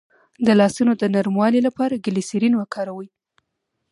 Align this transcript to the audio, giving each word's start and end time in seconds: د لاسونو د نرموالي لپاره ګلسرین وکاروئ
د 0.45 0.47
لاسونو 0.59 0.91
د 0.97 1.03
نرموالي 1.15 1.59
لپاره 1.67 2.01
ګلسرین 2.05 2.53
وکاروئ 2.57 3.09